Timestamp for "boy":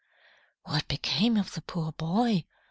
1.91-2.45